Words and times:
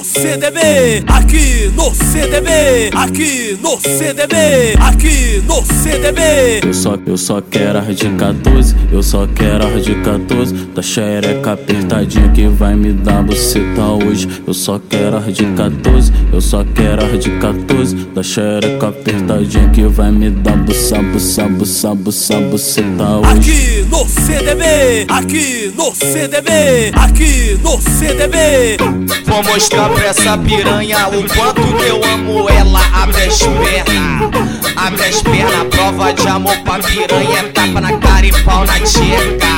no 0.00 0.04
CDB, 0.04 1.04
aqui 1.08 1.70
no 1.76 1.94
CDB, 1.94 2.90
aqui 2.94 3.58
no 3.62 3.78
CDB, 3.78 4.34
aqui 4.80 5.42
no 5.46 5.62
CDB. 5.62 6.66
Eu 6.66 6.72
só, 6.72 6.98
eu 7.06 7.16
só 7.18 7.42
quero 7.42 7.80
a 7.80 7.82
de 7.82 8.08
14, 8.08 8.74
eu 8.90 9.02
só 9.02 9.26
quero 9.26 9.66
a 9.66 9.78
de 9.78 9.94
14. 9.96 10.54
Da 10.74 10.80
xereca 10.80 11.52
apertadinha 11.52 12.30
que 12.30 12.46
vai 12.48 12.74
me 12.74 12.94
dar 12.94 13.22
buceta 13.22 13.82
hoje. 14.02 14.26
Eu 14.46 14.54
só 14.54 14.80
quero 14.88 15.18
a 15.18 15.30
de 15.30 15.44
14, 15.44 16.12
eu 16.32 16.40
só 16.40 16.64
quero 16.64 17.04
a 17.04 17.18
de 17.18 17.30
14. 17.38 17.94
Da 18.14 18.22
xereca 18.22 18.88
apertadinha 18.88 19.68
que 19.68 19.82
vai 19.82 20.10
me 20.10 20.30
dar 20.30 20.56
buça, 20.56 20.96
buça, 21.02 21.46
buça, 21.46 21.94
buça, 21.94 22.40
buceta 22.40 23.18
hoje. 23.18 23.38
Aqui 23.38 23.86
no 23.90 24.06
CDB, 24.06 24.64
aqui 25.08 25.74
no 25.76 25.94
CDB, 25.94 26.50
aqui 26.94 27.60
no 27.62 27.78
CDB. 27.78 28.78
Vou 29.26 29.42
mostrar 29.44 29.89
pra 29.94 30.06
essa 30.06 30.38
piranha 30.38 31.08
o 31.08 31.28
quanto 31.34 31.62
que 31.62 31.86
eu 31.86 32.00
amo 32.04 32.48
ela. 32.48 32.80
Abre 32.92 33.24
as 33.24 33.38
pernas, 33.38 34.30
abre 34.76 35.04
as 35.04 35.22
pernas. 35.22 35.66
Prova 35.70 36.12
de 36.12 36.28
amor 36.28 36.56
pra 36.58 36.78
piranha. 36.78 37.38
É 37.38 37.42
tapa 37.44 37.80
na 37.80 37.92
cara 37.98 38.26
e 38.26 38.32
pau 38.42 38.64
na 38.64 38.78
tcheca. 38.80 39.50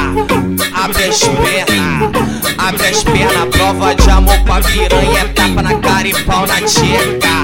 Abre 0.74 1.04
as 1.04 1.20
pernas, 1.20 2.10
abre 2.58 2.86
as 2.88 3.04
pernas. 3.04 3.48
Prova 3.50 3.94
de 3.94 4.10
amor 4.10 4.38
pra 4.44 4.60
piranha. 4.60 5.20
É 5.20 5.24
tapa 5.28 5.62
na 5.62 5.74
cara 5.76 6.08
e 6.08 6.14
pau 6.24 6.46
na 6.46 6.60
tcheca. 6.60 7.41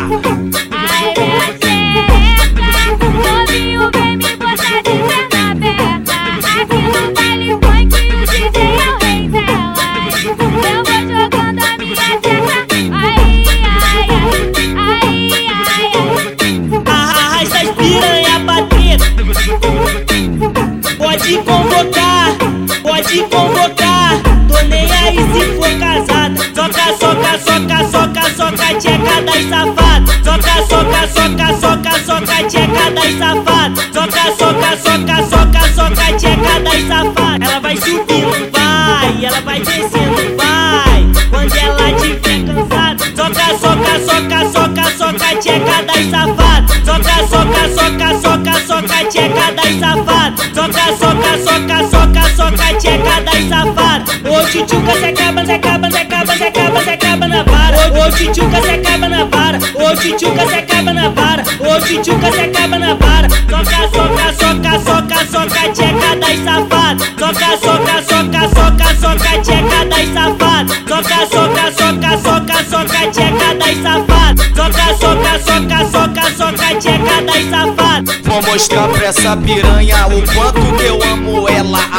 Pode 22.82 23.22
convocar. 23.24 24.12
Tô 24.48 24.58
nem 24.66 24.90
aí 24.90 25.16
se 25.16 25.56
for 25.56 25.72
casada. 25.78 26.38
Soca, 26.54 26.86
soca, 26.98 27.32
soca, 27.38 27.78
soca, 27.90 28.24
soca, 28.36 28.68
tcheca 28.78 29.22
das 29.22 29.42
safadas. 29.48 30.14
Soca, 30.24 30.54
soca, 30.68 31.02
soca, 31.08 31.48
soca, 31.60 31.92
soca, 32.06 32.36
tcheca 32.48 32.90
das 32.90 33.12
safadas. 33.18 33.84
Soca, 33.92 34.24
soca, 34.38 34.70
soca, 34.76 35.16
soca, 35.30 35.62
soca, 35.74 36.06
tcheca 36.18 36.60
das 36.60 36.82
safadas. 36.88 37.48
Ela 37.48 37.60
vai 37.60 37.76
subindo, 37.76 38.50
vai, 38.52 39.24
ela 39.24 39.40
vai 39.42 39.60
descendo, 39.60 40.36
vai. 40.36 41.00
Quando 41.30 41.54
ela 41.56 41.92
tiver 42.00 42.40
cansada, 42.46 43.04
soca, 43.16 43.46
soca, 43.58 43.94
soca, 44.06 44.40
soca, 44.50 44.84
soca, 44.98 45.28
tcheca 45.36 45.82
das 45.82 46.04
safadas. 46.10 46.68
Soca, 46.84 47.16
soca, 47.28 47.62
soca, 47.76 48.08
soca, 48.20 48.54
soca, 48.66 48.98
tcheca 49.10 49.52
das 49.52 49.72
safadas. 49.78 50.46
Soca, 50.54 50.86
soca, 50.98 51.07
soca, 51.36 51.78
soca, 51.90 52.22
soca, 52.36 52.78
tcheca 52.78 53.20
das 53.22 53.48
safadas. 53.48 54.08
Ô 54.24 54.44
tchutchuca, 54.46 54.92
se 54.92 55.06
acaba, 55.06 55.44
se 55.44 55.52
acaba, 55.52 55.90
se 55.90 55.98
acaba, 55.98 56.34
se 56.36 56.44
acaba, 56.44 56.80
se 56.82 56.90
acaba 56.90 57.28
na 57.28 57.42
vara. 57.42 57.76
Ô 57.92 58.10
tchutchuca, 58.10 58.62
se 58.62 58.70
acaba 58.70 59.08
na 59.08 59.24
vara. 59.24 59.58
Ô 59.74 59.96
tchutchuca, 59.96 60.46
se 60.46 60.54
acaba 60.54 60.92
na 60.92 61.08
vara. 61.10 61.42
Ô 61.60 61.80
tchutchuca, 61.80 62.32
se 62.32 62.40
acaba 62.40 62.78
na 62.78 62.94
vara. 62.94 63.28
Soca, 63.48 63.88
soca, 63.92 64.32
soca, 64.38 64.78
soca, 64.80 65.18
soca, 65.26 65.72
tcheca 65.72 66.16
das 66.16 66.38
safadas. 66.44 67.08
Soca, 67.18 67.50
soca, 67.62 68.02
soca, 68.02 68.42
soca, 68.48 68.88
soca, 69.00 69.32
tcheca 69.42 69.84
das 69.86 70.08
safadas. 70.14 70.76
Soca, 70.88 71.18
soca, 71.32 71.72
soca, 71.72 72.18
soca, 72.18 72.56
soca, 72.70 73.10
tcheca 73.10 73.54
das 73.54 73.76
safadas. 73.82 74.46
Soca, 74.54 74.86
soca, 75.00 75.32
soca, 75.46 75.78
soca, 75.90 76.24
soca, 76.36 76.68
tcheca 76.78 77.22
das 77.22 77.44
safadas. 77.50 78.16
Vou 78.24 78.42
mostrar 78.42 78.88
pra 78.88 79.06
essa 79.06 79.36
piranha 79.36 80.06
o 80.08 80.22
quanto 80.34 80.76
que 80.76 80.84
eu. 80.84 80.97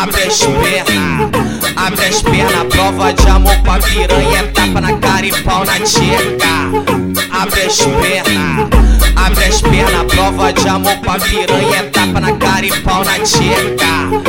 Abre 0.01 0.23
as 0.23 0.39
pernas, 0.39 1.29
abre 1.75 2.05
as 2.05 2.21
pernas. 2.21 2.67
Prova 2.69 3.13
de 3.13 3.27
amor 3.27 3.55
pra 3.63 3.79
piranha. 3.79 4.47
Tapa 4.53 4.79
na 4.79 4.93
cara 4.93 5.25
e 5.25 5.31
pau 5.43 5.65
na 5.65 5.77
tcheca. 5.79 6.71
Abre 7.31 7.61
as 7.63 7.77
pernas, 7.79 8.69
abre 9.17 9.43
as 9.43 9.61
pernas. 9.61 10.05
Prova 10.13 10.53
de 10.53 10.69
amor 10.69 10.97
pra 10.99 11.19
piranha. 11.19 11.83
Tapa 11.91 12.21
na 12.21 12.31
cara 12.37 12.65
e 12.65 12.71
pau 12.81 13.03
na 13.03 13.19
tcheca. 13.19 14.28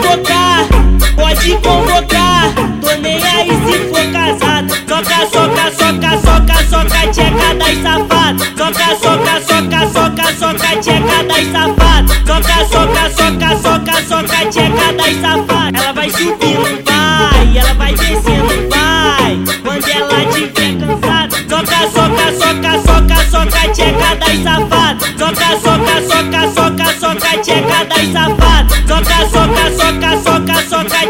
Convocar, 0.00 0.66
pode 1.14 1.54
convocar. 1.56 2.52
Tô 2.80 2.90
nem 3.00 3.22
aí 3.22 3.48
se 3.48 3.78
for 3.88 4.06
casada. 4.12 4.74
Soca, 4.88 5.26
soca, 5.30 5.70
soca, 5.72 6.10
soca, 6.18 6.56
soca, 6.68 7.00
tcheca 7.12 7.54
das 7.54 7.76
safadas. 7.82 8.48
Soca, 8.56 8.88
soca, 8.96 9.34
soca, 9.40 9.80
soca, 9.92 10.26
soca, 10.38 10.70
tcheca 10.80 11.18
das 11.24 11.46
safadas. 11.52 12.16
Soca, 12.26 12.58
soca, 12.70 13.04
soca, 13.10 13.50
soca, 13.56 13.96
soca, 14.08 14.40
tcheca 14.50 14.92
das 14.92 15.14
safadas. 15.20 15.82
Ela 15.82 15.92
vai 15.92 16.10
subindo, 16.10 16.82
vai, 16.84 17.58
ela 17.58 17.74
vai 17.74 17.94
descendo, 17.94 18.68
vai. 18.70 19.32
Quando 19.62 19.88
ela 19.88 20.24
tiver 20.32 20.72
cansada. 20.78 21.36
Soca, 21.48 21.80
soca, 21.94 22.26
soca, 22.38 22.72
soca, 22.86 23.18
soca, 23.30 23.62
tcheca 23.72 24.10
das 24.16 24.38
safadas. 24.42 25.00
Soca, 25.18 25.48
soca, 25.62 25.94
soca, 26.08 26.42
soca, 26.54 26.86
soca, 27.00 27.30
tcheca 27.42 27.84
das 27.84 28.06
safadas. 28.12 28.70
Soca, 28.88 29.18
soca, 29.30 29.59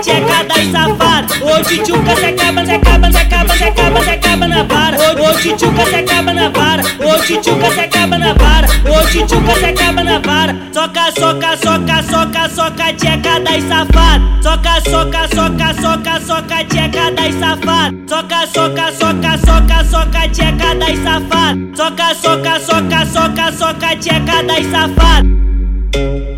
tcheca 0.00 0.44
das 0.44 0.66
safadas. 0.72 1.41
Ô 1.43 1.62
tchutchuca, 1.62 2.16
se 2.16 2.27
acaba, 2.27 2.65
se 2.65 2.72
acaba, 2.72 3.12
se 3.12 3.19
acaba, 3.19 3.55
se 3.55 3.65
acaba, 3.65 4.00
se 4.05 4.11
acaba 4.11 4.49
na 4.49 4.62
vara. 4.65 4.97
Ô 4.99 5.34
tchutchuca, 5.34 5.84
se 5.87 5.97
acaba 5.97 6.33
na 6.33 6.49
vara. 6.49 6.83
Ô 6.83 7.19
tchutchuca, 7.22 7.71
se 7.71 7.81
acaba 7.81 8.19
na 8.19 8.33
vara. 8.34 8.69
Ô 8.84 9.06
tchutchuca, 9.06 9.55
se 9.55 9.66
acaba 9.66 10.05
na 10.05 10.19
vara. 10.19 10.56
Soca, 10.72 11.12
soca, 11.12 11.56
soca, 11.56 12.03
soca, 12.03 12.49
soca, 12.49 12.93
tcheca 12.94 13.41
das 13.41 13.62
safadas. 13.65 14.22
Soca, 14.43 14.81
soca, 14.91 15.28
soca, 15.34 15.75
soca, 15.75 16.21
soca, 16.21 16.65
tcheca 16.65 17.11
das 17.11 17.34
safadas. 17.34 17.94
Soca, 18.09 18.47
soca, 18.47 18.93
soca, 18.93 19.38
soca, 19.38 19.84
soca, 19.84 20.28
tcheca 20.28 20.75
das 20.75 20.99
safadas. 21.05 21.59
Soca, 21.77 22.15
soca, 22.15 22.61
soca, 22.61 23.06
soca, 23.06 23.53
soca, 23.53 23.97
tcheca 23.97 24.43
das 24.43 24.67
safadas. 24.67 26.29